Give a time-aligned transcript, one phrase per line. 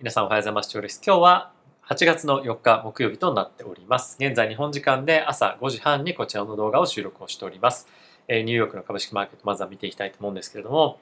[0.00, 0.72] 皆さんおはようございます。
[0.72, 1.52] 今日は
[1.86, 4.16] 8月の4日木曜日となっております。
[4.18, 7.86] 現在日本時間で朝5時半にこちらの動画を収録をしております。
[8.26, 11.00] ニューヨークの株式マーケットまずは見ていきたいと思うんですけれども、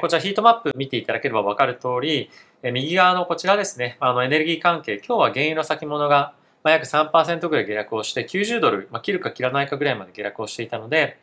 [0.00, 2.28] こちらヒートマップ見ていただければわかる通り、
[2.64, 11.18] 右側のこちらですね、あのエネルギー関係、今日は原油の先物が約3%ぐらい下落をして90ドル、まあ、切るか切らないかぐらいまで下落をしていたので、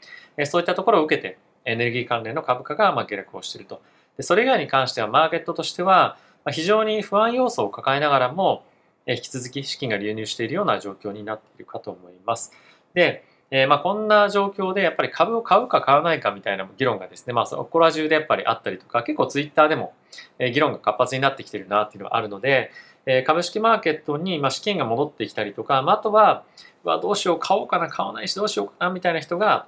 [0.45, 3.81] そういったところを受けてエネルギー関連の株価がま下落をしていると。
[4.15, 6.17] でそれ以外に関してはマーケットとしては、
[6.47, 8.63] ま非常に不安要素を抱えながらも、
[9.05, 12.53] え引き続き資金が流入しているような状況になっているかと思います。
[12.93, 19.93] で、えー、まあこんな状況でやっぱり株を買うか買わないかみたいな議論がですね、まあそこら中でやっぱりあったりとか、結構ツイッターでも
[20.39, 22.71] 議論が活発になってきてるなっていうのがあるので、
[23.05, 26.45] え株式マーケットにま資金が戻ってきたりとか、まあ、あとは、
[26.85, 29.67] どうしよう、買おうかな、買わないしどうしようかなみたいな人が、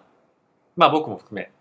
[0.77, 1.51] まあ僕も含め、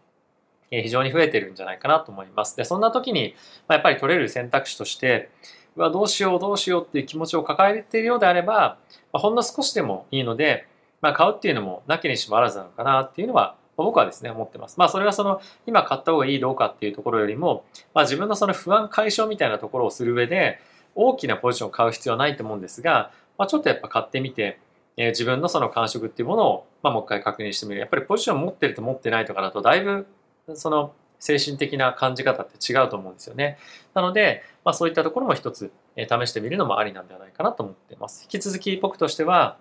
[0.70, 2.56] 非常に増えてるんじゃないかなと思います。
[2.56, 3.34] で、そんな時に、
[3.66, 5.30] まやっぱり取れる選択肢として、
[5.76, 8.78] うわ、どうしよう、どうしようっていう気持ちを抱えているようであれば、
[9.12, 10.66] まほんの少しでもいいので、
[11.00, 14.76] まあ、買うっていうのもなきにしもあらずなのかなっていうのは、僕はですね、思ってます。
[14.78, 20.58] まあ、それはその、今買った方がいいどうかっていうところよりも、まあ、自分のその不安解消みたいなところをする上で、
[20.96, 24.58] 大きなポジションを買う必要はないと思うんですが、まあ、ちょっとやっぱ買ってみて、
[24.96, 27.80] え、自分のその感触っていうものを、まあ、もう一回確認してみる。
[27.80, 30.08] やっぱりポジションを持ってると持ってないとかだと、だいぶ
[30.56, 33.58] その精神的な感じ方って違うと思うんですよね。
[33.94, 38.22] なので、まあ、そういったところも一つ、え試してみるのもありなんではないかなと思っています。
[38.22, 39.58] 引き続き僕としては、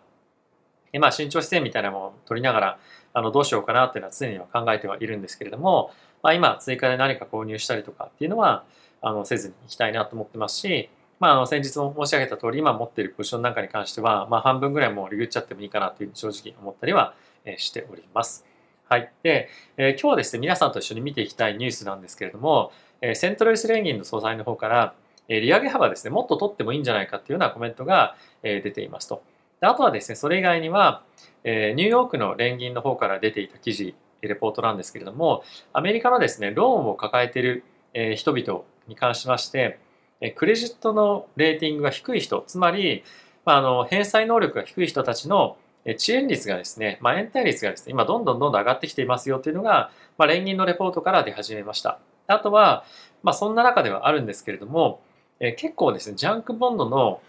[0.93, 2.80] えまあ、慎重姿勢みたいなものを取りながら、
[3.13, 8.63] あのどうしようかなっていうのは常には考えてはいるんですけれども、まあ、今追加で何か購入したりとかっていうのは
[9.02, 17.15] あのせずにいきたいなと思ってますし、まあ、あの先日も申し上げた通り今持っているポジションなんかに関しては、まあ、半分ぐらいもうリグっちゃってもいいかなという正直思ったりは
[17.58, 18.45] しております。
[18.89, 19.11] はい。
[19.21, 22.71] で、えー、今日はですね、皆さんと一緒に見ていきたいニュースなんですけれども、
[23.02, 24.93] えー、セントルイス連銀の総裁の方から、
[25.27, 29.21] えー、利上げ幅ですね、もっと取ってもいいんじゃないかっていうようなコメントが、えー、出ていますと。
[29.59, 31.03] であとはですね、それ以外には、
[31.43, 35.43] えー、ニューヨークの連銀の方から出ていた記事、レポートなんですけれども、
[35.73, 39.80] アメリカのですね、ローンを抱えている、えー、人々に関しまして、
[40.21, 43.03] えクレジットのレーティングが低い人、つまり、
[43.43, 45.58] まあ、あの返済能力が低い人たちの
[45.95, 51.99] 遅延率がですね、まあ、延滞率がですね、今どんどんどんどん上がってきていますよというのが、まあ、連銀のレポートから出始めました。
[52.27, 52.83] あとは、
[53.23, 55.02] まあ、そんな中ではあるんですけれども、
[55.39, 57.21] え結構ですね、ジャンクボンドの、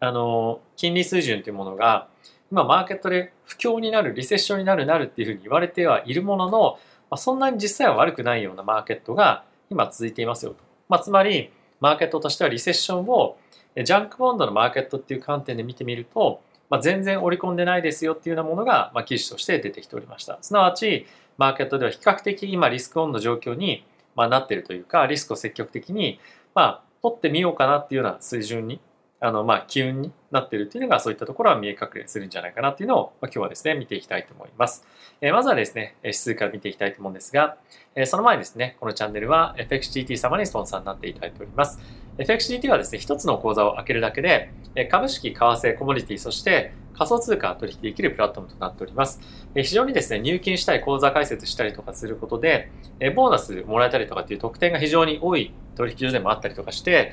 [0.00, 2.08] あの、金利水準というものが、
[2.52, 6.78] 今マーケットで不況になる、リセッションになる、なるっていうふうに言われてはいるものの、
[7.10, 10.58] まあ、そんなに実際は悪くないようなマーケットが今続いていますよと。
[10.88, 13.36] まあ、つまり、マーケットとしてはリセッションを
[13.76, 20.38] ジャンクボンドのマーケットっていう観点で見てみると、まあ、全然織り込んでないですよっていうようなものが、まあ、記事として出てきておりました。
[20.42, 21.06] すなわち、
[21.38, 23.84] マーケットでは比較的今リスクオンの状況に、
[24.14, 26.20] まあ、なっているというか、リスクを積極的に、
[26.54, 28.80] まあ、取ってみようかなっていうような水準に、
[29.20, 34.86] あの、まあ、機運になっているっていうのが、そういったところは見え隠れするんじゃないかなっていうのを、まあ、今日はですね、見ていきたいと思います。
[35.20, 37.56] えー、まずはですね、指数から見ていきたいと思うんですが、
[37.94, 41.80] えー、その前にですね、このチャンネルは FXGT 様にスポンサーになっていただいております。
[42.18, 44.50] FXGT はですね、一つの口座を開けるだけで、
[44.90, 49.20] 株式、為替、コモディティ、そして仮想通貨取引できるプラットフォームとなっております。
[49.54, 52.70] 非常にですね、入金したい口座開設したりとかすることで、
[53.14, 57.12] ボーナスもらえたりとかっていう特典が非常に多い取引所でもあったりとかして、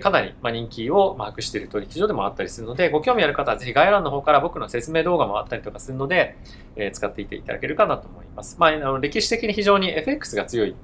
[0.00, 6.36] かなり人気をマークしている取引所でもあったりするので、ご興味ある方はぜひ概要欄の方から僕の説明動画もあったりとかするので、
[6.92, 8.56] 使っていていただけるかなと思います。
[8.58, 10.74] まあ、歴史的に非常に FX が強い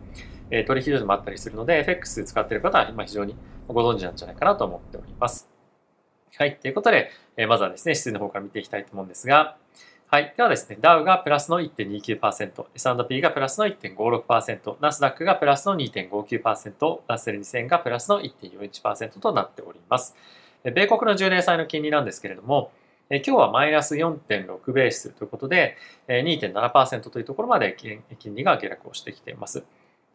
[0.50, 3.36] え取引所でもあったりするので、FX 使っている方は今非常に
[3.68, 5.48] ご存知なんじゃないかなと思っております。
[6.36, 6.56] はい。
[6.56, 9.56] ということで、えまずはですね、指数の方から見ていきたいと思うんですが、
[10.08, 10.34] はい。
[10.36, 20.14] ではですね、ダウがプラスの1.29%、S&P がプラスの1.56%、ナスダックがプラスの2.59%、ラッセル2000がプラスの1.41%となっております。
[20.62, 22.70] 米国の10年債の金利なんですけれども、
[23.08, 29.64] 今日はマイナス4.6ベースということで、2.7%というところまで金利が下落をしてきています。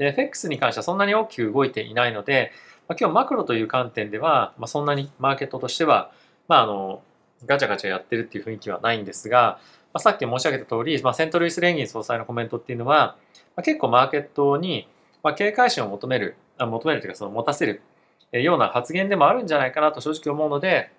[0.02, 2.52] で FX に関してはそんなに大きく動いていないので、
[2.88, 6.12] まあ、今日マクロという観点では、まあ、そんなにマーケットとしては、
[6.48, 7.03] まあ、あの
[7.46, 9.59] ガチャガチャやってるっていう雰囲気はないんですが、
[9.94, 13.16] まあ、さっき申し上げた通り、まあ、セントルイス連銀総裁のコメントっていうのは、
[13.56, 14.88] まあ、結構マーケットに、
[15.22, 17.84] まあ、警戒心を求めるあ求めるというかその持たせる
[18.32, 20.92] ような発言でもあるんじゃないかなと正直思うので、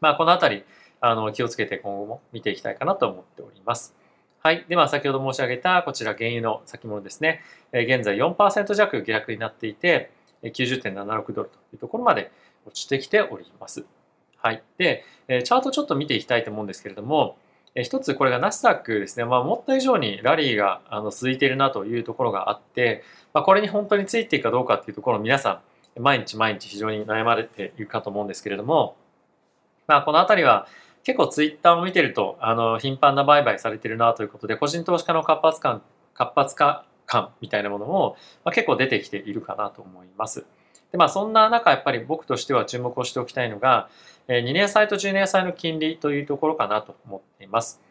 [0.00, 0.64] まあ、このあたり
[1.02, 3.94] あの気をつけて今後も見ていきたいかなと思っております。
[4.46, 4.66] はい。
[4.68, 7.40] では、先ほど申し上げたこちら原油の先物ですね。
[7.72, 10.10] 現在4%弱下落になっていて、
[10.42, 12.30] 90.76ドルというところまで
[12.66, 13.86] 落ちてきております。
[14.36, 14.62] はい。
[14.76, 17.38] で、チャートちょっと見ていきたいと思うんですけれども、
[17.74, 23.02] 一つこれがナスダックですね、まあ、思った以上にラリーがあの続いているなというところがあって、
[23.32, 25.62] まあ、これに本当についていくかどうかっていうところを皆さ
[25.98, 28.96] ん毎日毎日非常に悩まれているかと思うんですけれども、
[29.86, 30.66] まあ、この辺りは
[31.04, 35.82] 結構ツイッターを見てると、あの、頻繁な売買されてるなということで、個人投資家の活発感、
[36.14, 40.46] 活発化感みたいなものも、まあ、結構出てきているかなと思います。
[40.92, 43.88] で、まあ、そんな中、やっぱり僕としては注目をしておきたいのが、
[44.28, 47.82] 2年債と10年債の金利というところかなと思っています。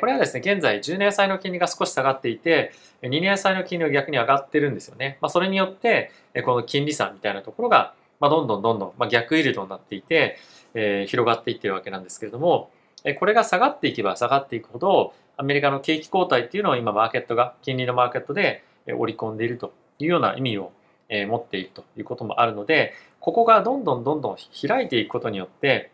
[0.00, 2.72] これはですね、現在10年債の金利が少し下がっていて、
[3.02, 5.18] 2年債の金利は逆に上がってるんですよね。
[5.20, 6.10] まあ、それによって、
[6.44, 10.38] この金利差みたいなところが、まあ、どんどんどんどん、まあ、逆イールドになっていて、
[10.74, 12.70] えー、広がっていってるわけなんですけれども、
[13.04, 20.72] えこれが下がっていけば下がっていくほど、アメリカの景気後退っていうのを今マーケットが、金利のマーケットで織り込んでいるというような意味を
[21.08, 24.36] 持っているということもあるので、ここがどんどんどんどん
[24.68, 25.90] 開いていくことによって、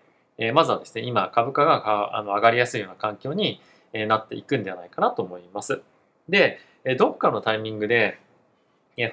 [0.55, 3.61] まずはですね、今株価が上がりやすいような環境に
[3.93, 5.83] なっていくんではないかなと思います。
[6.29, 6.61] で、
[6.99, 8.19] どっかのタイミングで、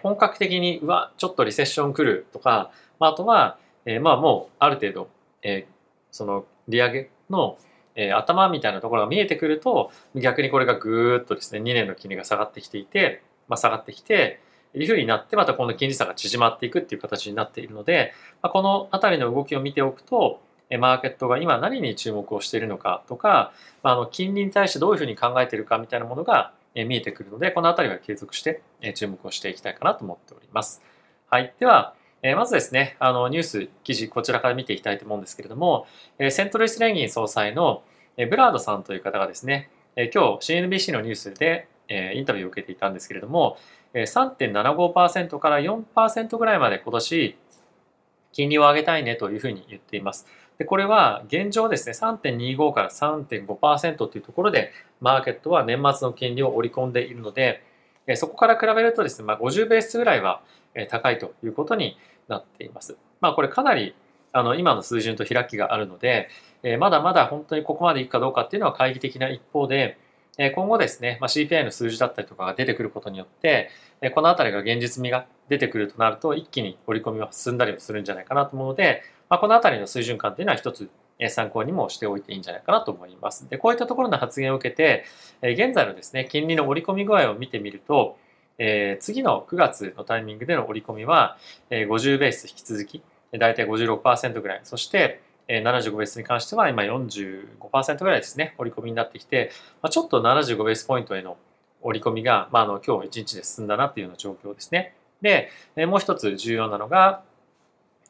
[0.02, 3.58] 本格的に、うわ、ちょっとリセッション来るとか、まああとは、
[4.02, 5.10] まあもうある程度、
[6.12, 7.58] その利上げの
[8.16, 14.40] 頭みたいなところが見えてくると、逆にこれがぐーっとですね、2年の金利が下がってきていて、まあ、下がってきて、
[14.76, 18.14] いうふうになって、またこの金利差が縮まっていくっていう形になっているので、
[18.44, 20.42] まあ、このあたりの動きを見ておくと、
[20.80, 23.52] マーケットが今何に注目をしているのかとか、
[23.82, 28.62] まあ、あの金利に対してどういうふうに考えているかみたいなものが見えてくるので、このあたりは継続して
[28.94, 30.84] 注目をしていきたいかなと思っております。
[31.32, 31.52] はい。
[31.60, 35.88] では、えまずですね、あのニュース記事こちらから見ていきたいと思うんですけれども、
[36.18, 37.84] えセントルイス連銀総裁の
[38.18, 43.58] えブラードさんという方がですね、え今日 CNBC のニュースでえインタビューを受けていたんですけれども、
[43.94, 47.38] え3.75%から4%ぐらいまで今年
[48.32, 50.28] 金利を上げたいねというふうに言っています。
[50.58, 57.64] でこれは現状ですね3.25から3.5%というところでマーケットは年末の金利を織り込んでいるので
[58.16, 60.42] そこから比べるとですね、まあ、50ベースぐらいは
[60.90, 61.98] 高いということに
[62.28, 62.98] なっています。
[63.22, 63.96] まあこれかなり
[64.32, 66.30] あの今の水準と開きがあるので
[66.80, 69.98] まだまだ本当にここまでいくかどうかっていうのは懐疑的な一方で
[70.56, 73.70] 今後ですね、まあ、CPI の数字だったりとかが出てくることによって、
[74.16, 80.90] このあたりが現実味が出てくるとなると、一気に織り込みは進んだりもするんじゃないかなと思うので、まあ、このあたりの水準感というのは一つ
[81.28, 83.50] 参考にもしておいていいんじゃないかなと思います。
[83.50, 85.04] で、こういったところの発言を受けて、
[85.42, 88.18] 現在のですね、金利の織り込み具合を見てみると、
[88.58, 91.38] えー、次の9月のタイミングでの織り込みは、
[91.70, 93.02] えー、50ベース引き続き、
[93.38, 99.52] だいたい56%ぐらい、そしてえ、75ベースに関しては今45%ぐらいですね、折り込みになってきて、
[99.82, 101.38] まあ、ちょっと75ベースポイントへの
[101.82, 104.94] 折り込みが、まあ、あの今日1日で進んだなっていうような状況ですね。
[105.22, 107.24] でえ、もう一つ重要なのが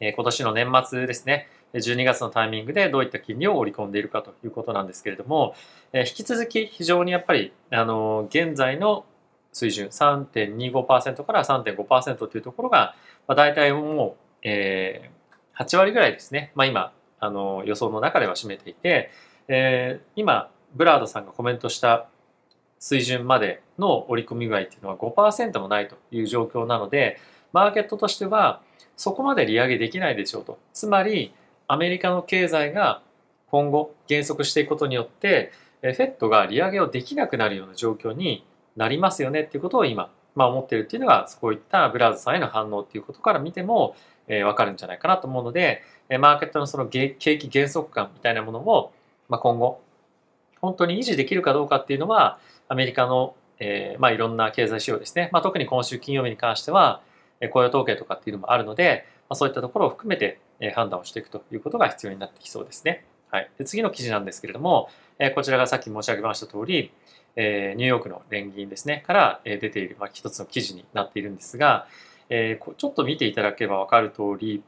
[0.01, 5.55] え、今年の年末ですね、12月のタイミングでどういった金利を織り込んでいるかということなんですけれども、
[5.93, 9.05] 引き続き非常にやっぱり、あの、現在の
[9.53, 12.95] 水準3.25%から3.5%というところが、
[13.27, 16.51] まあ、大体もう、えー、8割ぐらいですね。
[16.55, 19.11] まあ今、あの予想の中では占めていて、
[19.47, 22.07] えー、今ブラードさんがコメントした
[22.79, 27.19] 水準までの織り込み具合っていうのは5%もないという状況なので
[27.51, 28.61] マーケットとしては
[28.95, 31.33] そこまで利上げできないでしょうとつまり
[31.71, 33.03] アメリカの経済が
[33.51, 35.51] 今後減速していくことによって
[35.81, 38.43] フェットが利上げをできなくなるような状況に
[38.75, 43.95] なりますよねっていうことを今、まあ、思ってるっていうのがそういったブラードさんへの反応っていうことから見ても、
[44.27, 45.83] えー、分かるんじゃないかなと思うので
[46.19, 48.91] マーケットのその景気減速感みたいなものを、
[49.27, 49.79] まあ、今後
[50.59, 57.01] 本当に維持できるかどうかっていうのはアメリカの、えーまあ、いろんな経済指標ですね、まあ、特に今週金曜日に関しては
[57.51, 60.39] 雇用統計とかっていうのもあるので、まあ、そういったところを含めて
[60.75, 63.05] 判断をしていくということが必要になってきそうですね。
[63.31, 64.89] はい、で次の記事なんですけれども、
[65.19, 66.91] えこちらがさっき申し上げました通り、
[67.35, 71.87] えニューヨークの連銀ですねから出ている、まあ、一つの記事になっているんですが、
[72.29, 74.63] えちょっと見ていただければ分かる通り、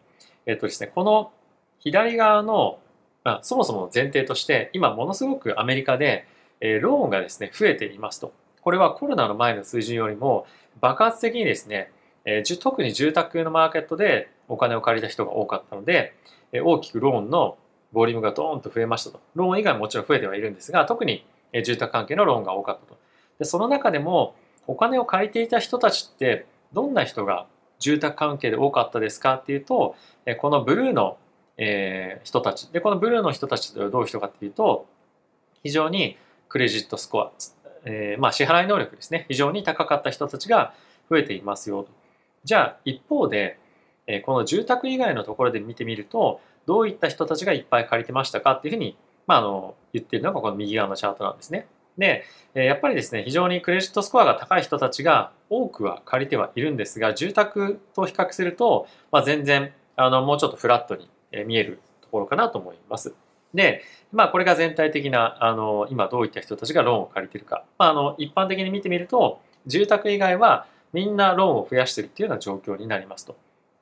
[0.45, 1.31] えっとですね、この
[1.79, 2.79] 左側の、
[3.23, 6.27] まあ、そもそもの前提として、今ものすごくアメリカで、
[6.59, 8.33] え、ローンがですね、増えていますと。
[8.61, 10.45] これはコロナの前の水準よりも
[10.79, 11.91] 爆発的にですね、
[12.25, 16.13] え、特に住宅のマーケットでお金を借りた人が多かったので、
[16.53, 17.57] 大きくローンの
[17.93, 19.19] ボリュームがドーンと増えましたと。
[19.35, 21.25] ローン以外ももちろん増えてはいるんですが、特に
[21.63, 22.97] 住宅関係のローンが多かったと。
[23.39, 24.35] でその中でも
[24.67, 27.47] お金を借りていた人たちってどんな人が
[27.79, 29.95] 住宅関係で多かったですかっていうと、
[30.39, 31.17] このブルーの
[32.23, 32.67] 人たち。
[32.71, 34.85] で、このブルーの人たちとはどういう人かっていうと、
[35.63, 36.17] 非常に
[36.49, 37.31] クレジットスコア、
[37.85, 39.25] えー、まあ支払い能力ですね。
[39.29, 40.73] 非常に高かった人たちが
[41.09, 41.89] 増えていますよと。
[42.43, 43.59] じゃあ一方で、
[44.19, 51.67] この住宅以外のところで見てみると、どういった人たちがいっぱい借りてましたかっていうふうに、まあ、あの言ってるのがこの右側のチャートなんですね。
[51.97, 61.09] で、やっぱりですね、非常にクレジットスコアが高い人たちが多くは借りてはいるんですが住宅と比較すると、まあ、全然あのもうちょっとフラットに
[61.45, 63.13] 見えるところかなと思います。
[63.53, 73.35] で、まあ、これが全体的なあの今どういった人たちがローンを借りてるか、まあ、あの一般的に見てみると住宅以外はみんなローンを増やしてるっていうような状況になりますと。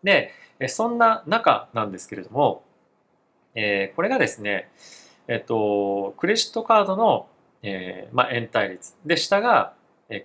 [0.04, 0.34] で
[0.68, 2.64] そんな中なんですけれども、
[3.56, 4.70] えー、これがですね、
[5.28, 7.28] えっと、クレジットカードの、
[7.64, 9.74] えーまあ、延滞率で下が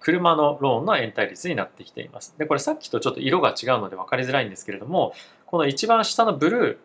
[0.01, 2.35] 車のローンの延滞率になってきています。
[2.39, 5.15] でこれさっきとちょっと色が違うので分かりづらいんですけれども
[5.47, 6.77] この一番下のブルー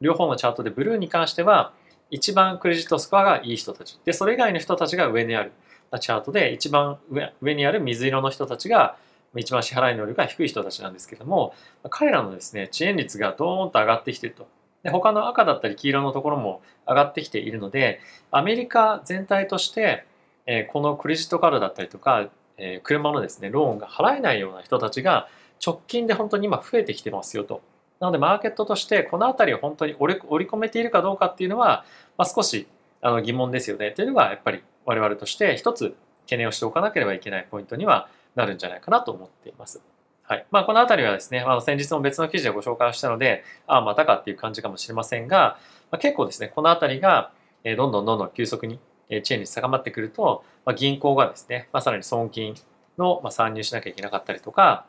[0.00, 1.72] 両方のチャートでブルーに関しては
[2.10, 5.52] 一番クレジットスコアがいい人たちでそれ以外の人たちが上にある
[6.00, 8.96] チャートで一番上上にある水色の人たちが
[9.40, 11.54] 一番支払い能力が低い人たちなんですけども
[11.90, 14.46] 彼らのですね遅延率がドーンと上がってきてると。
[14.82, 18.00] で他の赤だったり黄色のところも上がってきているので
[18.30, 20.04] アメリカ全体として、
[20.46, 25.28] えこのクレジットカードだったりとか、え車のですねローンが払えないような人たちが
[25.64, 27.62] 直近で本当に今増えてきてますよと。
[27.98, 31.84] なのでマーケットとしてこの辺りを本当に織り込めているかどうかっていうのは、
[32.18, 32.66] まあ、少し
[33.00, 33.92] あの疑問ですよね。
[33.92, 39.82] というのがやっぱり我々として一つ懸念をしておかなければいけないポイントにはなるんじゃないかなと思っています。
[40.26, 45.58] はいまあ、この辺りはですね、まあ、先日も別の記事でご紹介をしたので、ああ、またかっていう感じかもしれませんが、
[45.90, 47.30] まあ、結構ですね、この辺りが
[47.76, 48.78] どんどんどんどん急速に
[49.10, 52.54] チェーンに高まってくると、まあ、銀行がですね、まあ、さらに損金
[52.96, 54.86] の参入しなきゃいけなかったりとか、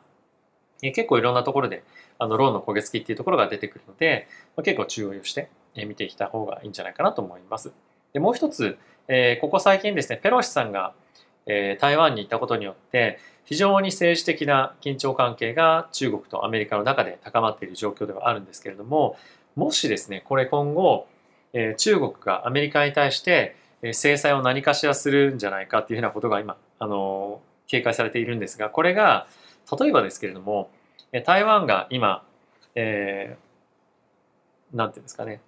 [0.80, 1.84] 結構いろんなところで
[2.18, 7.72] あのローンの焦げ付きっていうところが出てくるので、まあ、結構注意をして見てきた方がいいんじゃないかなと思います。
[8.12, 10.94] でもう一つ、えー、ここ最近ですね、ペロシさんが、
[11.46, 19.16] えー、台湾に行ったことによって、非常に政治的な緊張関係が中国とアメリカの中で高まっている状況ではあるんですけれども
[19.54, 21.06] もしですねこれ今後、
[21.52, 23.56] え中国がアメリカに対して
[23.92, 29.26] 制裁を何かしらするんじゃないかっていうふうなことが今あの警戒されているんですがこれが
[29.80, 30.70] 例えばですけれども
[31.24, 32.24] 台湾が今、
[32.74, 35.40] えー、なんていうんですかね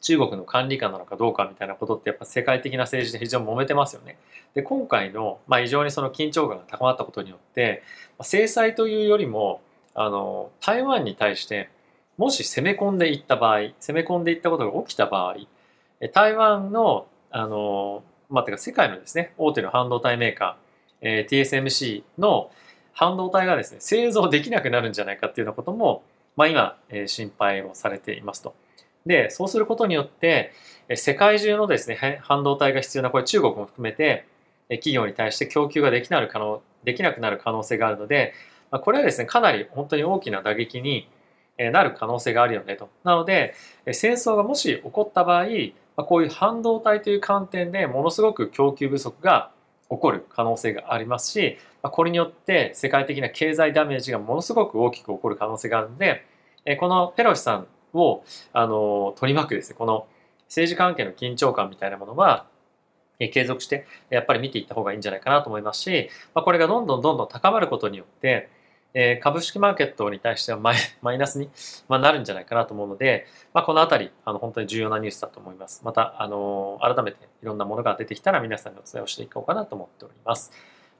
[0.00, 4.16] 中国の管理下なのかどうかみたいなことってやっぱ世界的な政治で非常に揉めてますよね。
[4.54, 7.82] で今回の、まあ、非常にその緊張感が高まったことによって
[8.22, 9.60] 制裁というよりも
[9.94, 11.68] あの台湾に対して
[12.16, 15.36] もし攻め込んでいった場合攻め込んでいったことが起きた場合
[16.12, 22.50] 台湾のあの、まあ、てか世界のですね大手の半導体メーカー、えー、TSMC の
[22.92, 26.02] 半導体がですね製造できなくなるんじゃないかっていうようなことも、
[26.36, 28.54] まあ、今、えー、心配をされていますと。
[29.06, 30.52] で、そうすることによって、
[30.94, 34.26] 世界中のですね、半導体が必要な、これ中国も含めて、
[34.68, 38.34] 企業に対して供給ができなる可能できなくなる可能性があるので、
[38.70, 41.08] これはですね、かなり本当に大きな打撃に
[41.56, 42.88] なる可能性があるよねと。
[43.04, 43.54] なので、
[43.92, 45.46] 戦争がもし起こった場合、
[46.04, 49.50] こういう半導体という観点でものすごく供給不足が
[49.88, 56.26] 起こる可能性がありますし、これによって世界的な経済ダメージがものすごく大きく起こる可能性があるので、
[56.78, 60.06] このペロシさんをあの取り巻くですねこの
[60.46, 62.46] 政治関係の緊張感みたいなものは
[63.18, 68.50] 継続してやっぱり見ていった方がいいんじゃないかなと思いますし、まあ、これがどんどんどんどん高まることによって、
[68.92, 71.50] え株式マーケットに対してはマイマイナスに、
[71.88, 75.82] まなるんじゃないかなと思うので、まあ、このあたりあの本当に重要なニュースだと思います。
[75.84, 80.52] またあの改めていろんなものが出てきたら皆さんにお伝えをしていこうかなと思っております。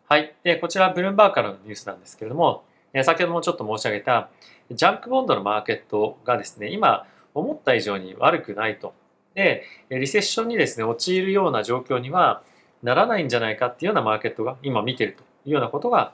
[0.09, 0.35] はい。
[0.43, 2.65] で、こちらブルームバーからのニュースなんですけれども、
[3.05, 4.31] 先ほどもちょっと申し上げた
[4.71, 8.95] ジャンクボンドのマーケットがですね、今思った以上に悪くないと。
[9.35, 12.43] で、リセッションにですね、陥るような状況には
[12.83, 16.12] ならないんじゃないかっていうようなマーケットが今見てるというようなことが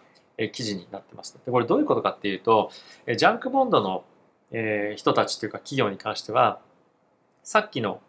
[0.53, 1.39] 記事になってます。
[1.45, 2.71] でこれどういうことかっていうと、
[3.17, 4.05] ジャンクボンドの
[4.97, 6.59] 人たちというか企業に関しては、
[7.45, 8.01] さっきの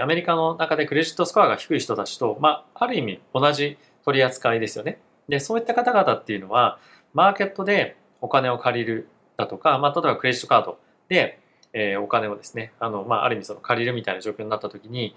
[0.00, 5.00] アメリカの中でクレジットスコアが低い人たちと、まあ、ある意味同じ取り扱いですよね。
[5.28, 6.78] で、そういった方々っていうのは、
[7.14, 11.40] マーケットでお金を借りるだとか、まあ、例えばクレジットカードで、
[11.72, 15.14] えー、お金をですね、あの、まあ、ある意味その借りるみたいな状況になった時に、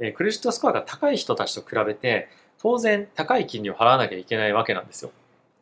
[0.00, 2.28] えー、クレジットスコアが高い人たちと比べて、
[2.60, 5.12] 当然高い金利を払わなきゃいけないわけなんですよ。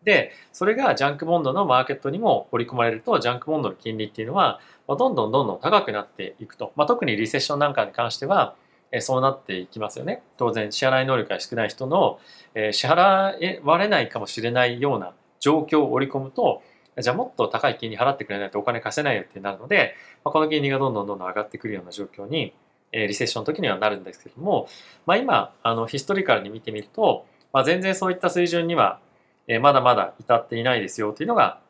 [0.04, 6.72] で、それがジャンクボンドのマーケットにも織り込まれると、ジャンクボンドの金利っていうのは、まあ、どんどんどんどん高くなっていくと。
[6.76, 8.54] まあ、特にリセッションなんかに関しては、
[8.90, 10.22] えー、そうなっていきますよね。
[10.38, 12.20] 当然、支払い能力が少ない人の、
[12.54, 16.62] えー、支払われないかもしれないような状況を織り込むと、
[17.00, 22.52] じゃあもっと高い金利払ってくれないとお金貸せないよってなるので、まあ、この金利がどんどんどんどん上がってくるような状況に、
[22.90, 24.68] えー、リセッションの時にはなるんですけども、
[25.06, 29.00] まあ、今あのヒストリカルに見てみると、まあ、全然そういった水準には、
[29.46, 31.60] えー、まだまだ至っていないですよというのが、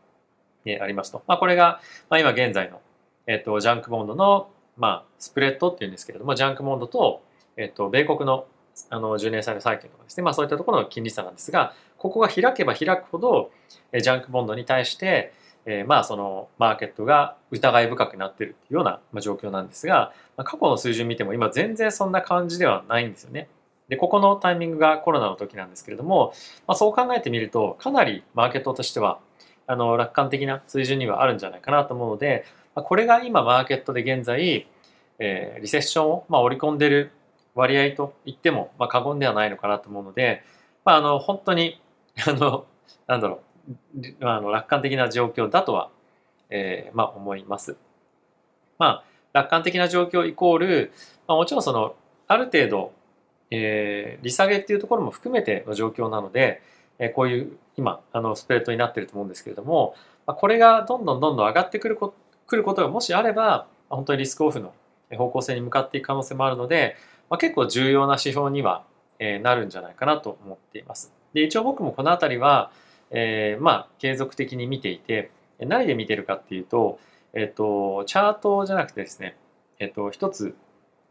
[0.64, 1.22] えー、ありますと。
[1.26, 2.80] まあ、これが、まあ、今現在の、
[3.26, 4.48] えーと、ジャンクボンドの、
[4.78, 7.22] まあ、スプレッドっていうんですけれどもジャンクボンドと,、
[7.56, 8.46] えーと、米国の
[8.90, 13.50] あの10年債の債券とかですね、まあ、そういったところの金利差なんですがここが開けば開くほど
[13.92, 15.32] ジャンクボンドに対して
[15.70, 23.48] えー、まあそのマーケットが疑い深くなっているというような状況なんですが、ま、過去の水準見ても今全然そんな感じではないんですよね。
[23.88, 26.32] でここのタイミングがコロナの時なんですけれども、
[26.66, 29.18] まあ、そう考えてみるとかなりマーケットとしては
[29.66, 32.44] あの楽観的な水準にはあるんじゃないかなと思うので、
[32.74, 34.66] まあ、これが今マーケットで現在、
[35.18, 37.12] えー、リセッションを、ま、織り込んでる
[37.58, 40.44] 割合と言っても、まあ、過言ではないのかなと思うので、
[40.84, 41.80] まあ、あの本当に
[42.24, 42.66] あの
[43.08, 43.40] なんだろ
[43.96, 45.90] うあの楽観的な状況だとは、
[46.50, 47.76] えー、まあ、思います。
[48.78, 50.92] まあ、楽観的な状況イコール、
[51.26, 51.96] まあ、もちろんその
[52.28, 52.92] ある程度、
[53.50, 56.62] えー、利下げっていうところも含めての状況なので、
[57.00, 59.96] えー、こういう今あのスプレッドになってると思うんですけれども、
[60.26, 62.14] まあ、これがどんどんどんどん上がってくるこ
[62.46, 64.72] くることがもしあれば本当にリスクオフの
[65.16, 66.96] 方向性に向かっていく可能性もあるので、
[67.30, 68.84] まあ、結構重要な指標には、
[69.18, 71.12] えー、なるんじゃないかなと思っています。
[71.34, 72.70] で一応僕もこの辺りは、
[73.10, 75.30] えー、まあ継続的に見ていて
[75.60, 76.98] 何で見てるかっていうと、
[77.34, 79.36] えっ、ー、とチャートじゃなくてですね、
[79.78, 80.54] えっ、ー、と一つ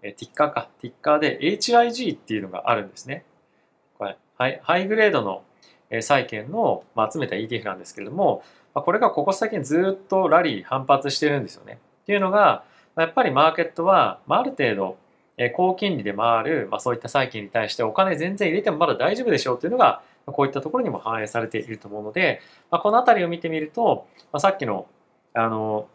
[0.02, 3.26] えティッカーかティッカーで HIG っていうのがあるんですね。
[3.98, 5.44] これハイハイグレードの
[6.02, 8.44] 債券の、まあ、集めた ETF なんですけれども、
[8.74, 11.80] まあ、これがここ最近ずっとラリー反発してるんですよね。
[12.04, 12.64] っていうのが
[12.96, 14.98] やっぱりマーケットは、まあ、ある程度
[15.38, 22.42] え高金利で回る、まあ、そういった債券に対してお金全然入れてもまだ大丈夫でしょうというのがこういったところにも反映されていると思うので、
[22.72, 24.88] まあ、この辺りを見てみると、まあ、さっきの
[25.34, 25.88] あの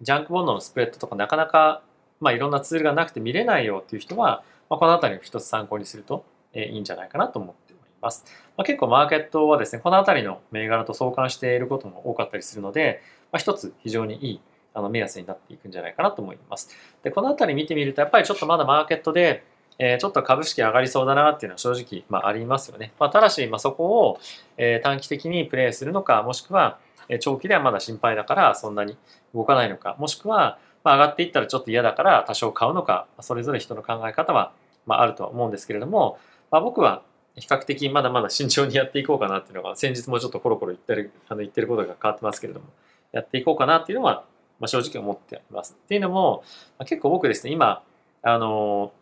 [0.00, 1.82] ジャンクボンドのスプレッドとかなかなか、
[2.20, 6.24] まあ、いろんなツールがなくて見れないよっていう人は、まあ、この辺りを一つ参考にすると、
[6.54, 8.24] えいいんじゃないかなと思っております。
[8.56, 13.00] まあ、結構マーケットはですね、この辺りの銘柄と相関していることも多かったりするので、
[13.30, 14.40] まあ、一つ非常にいい
[14.74, 16.70] あの目安になっていくんじゃないかなと思います。
[17.02, 19.44] で、この辺り見てみると、やっぱりちょっとまだマーケットで、
[19.78, 22.92] えー、ちょっと株式上がりそうだなっていうのは正直、まあ、ありますよね。
[22.98, 24.20] まあ、ただし、まあ、そこを、
[24.56, 28.96] えー、短期的にプレイするのか、もしくは、えー、長期ではまだ心配だからそんなに
[29.34, 34.52] 動かないのか、もしくは、まあ、上がっていったらちょっと嫌だから多少買うのか、それぞれ人の考え方は、
[34.86, 36.18] まあ、あるとは思うんですけれども、
[36.50, 37.02] まあ、僕は
[37.36, 42.66] 比較的まだまだ慎重にやっていこうかなっていうのが、先日もちょっとコロコロ言ってるあの言ってることが変わってますけれども、
[43.12, 44.24] やっていこうかなっていうのは、
[44.62, 45.76] まあ、正直思っています。
[45.76, 46.44] っていうのも、
[46.78, 47.82] まあ、結構僕ですね、今、
[48.22, 48.92] あの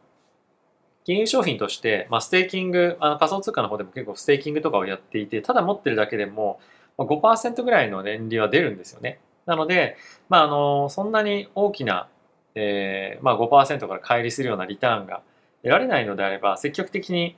[1.05, 6.61] 金融商品として、まあ、ステーキング、あの仮想通貨の方でも結構ステーキングとかをやっていて、ただ持ってるだけでも
[6.97, 9.21] 5%ぐらいの年利は出るんですよね。
[9.45, 9.99] なので、
[10.31, 12.09] まあ、あのそんなに大きな、
[12.55, 15.21] えーまあ5、から乖離するようなリターンが
[15.63, 17.37] 得られないのであれば、積極的に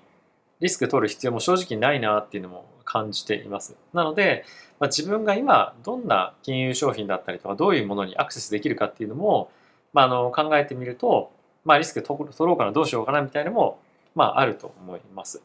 [0.60, 3.74] リスク取る必要も正直ないなっていうのも感じています。
[3.94, 4.44] なので、
[4.78, 9.50] まあ、自分が今どんな金融商品だったりとかどういうものにアクセスできるかっていうのも、
[9.94, 11.32] まあ、あの考えてみると、
[11.64, 13.78] まあ、リスク取ろうかな、どうしようかなみたいなのも、
[14.14, 15.42] まあ、あると思います。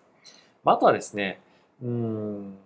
[0.66, 1.40] まあ、あとはですね、
[1.82, 2.58] うん、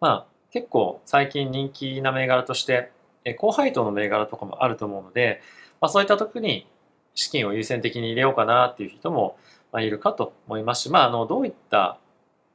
[0.00, 2.90] まあ、結構最近人気な銘柄として、
[3.38, 5.40] 高配当の銘柄とかもあると思うので、
[5.80, 6.66] まあ、そういった時に
[7.14, 9.36] 資金を優先的に入れようかなっていう人も
[9.78, 11.98] いるかと思いますし、まあ、あのどういった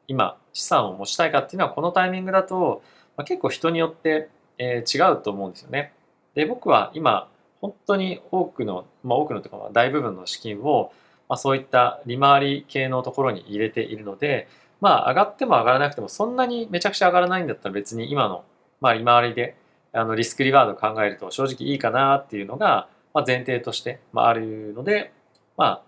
[0.08, 2.82] 今資産を持ちたいかっていうのはこのタイミングだと、
[3.18, 5.94] まあ、結構人によって、えー、違うと思うんですよね。
[6.34, 7.30] で僕は今
[7.62, 10.92] 本当に多くの、まあ、多くのというか大部分の資金を、
[11.28, 14.48] まあ、そういった利回り系のところに入れているので、
[14.82, 18.44] まあ、上がっても上がらなくてもそんなにめちゃくちゃ上がらないんだったら別に今の、
[18.82, 19.56] まあ、利回りで
[19.94, 25.14] あのリスクリワード考えると正直いいかなっていうのが、ま、前提として、まあ、あるので、
[25.58, 25.82] まあ、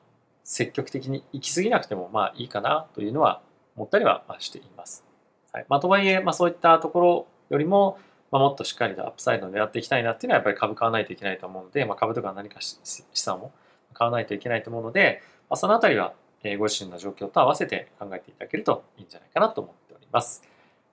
[0.44, 3.42] 積極的に行き過ぎなくてもまあいいかなというのは
[3.78, 5.06] 思ったりはしています。
[5.54, 7.98] はいまあ、とはいえ、まあ、そういったところよりも、
[8.32, 12.78] まあ、もっとしっかりとアップサイドを狙っていきたいなっていうのはやっぱり株買わないといけないと思うので、まあ、株とか何か資
[13.14, 13.52] 産を
[13.94, 16.14] 買わないといけないと思うので、まあ、そのあたりは
[16.58, 20.44] ご自身の状況と合わせて考えていただけるといいんじゃないかなと思っております。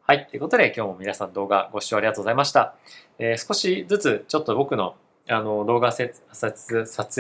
[0.03, 0.27] はい。
[0.27, 2.75] ということで今日も皆さん動画ご視聴ありがとうございました。
[3.19, 4.97] えー、少しずつちょっと僕の
[5.29, 6.13] あの動画撮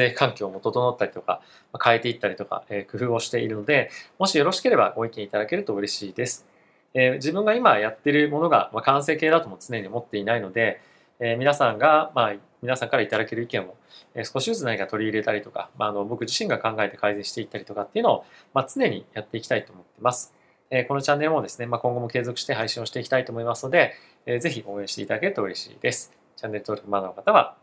[0.00, 1.40] 影環境も整ったりとか
[1.82, 6.46] 変えていったりとか、え、工夫をしているのでもしよろしければご意見いただけると嬉しいです。
[6.94, 10.80] え、自分が今やってるものが、まあ、完成形だとも常に思っていないので、
[11.18, 13.76] え、皆さんが、まあ、皆さんからいただける意見を、
[14.14, 20.32] え、少しずつ何か取り入れたりとか、まあ、あの僕自身が考えて改善していったりとかっていうのを、まあ、常にやっていきたいと思ってます。
[20.70, 23.94] え、このチャンネルもですね、まあ、今後も継続して配信をしていきたいと思いますので、
[24.26, 26.12] えー、ぜひ応援していただけると嬉しいです。
[26.36, 27.56] チャンネル登録まだの方は、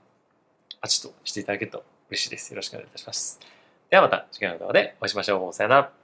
[0.81, 2.51] パチッとしていただけると嬉しいです。
[2.51, 3.39] よろしくお願いいたします。
[3.89, 5.53] ではまた次回の動画でお会いしましょう。
[5.53, 6.00] さよなら。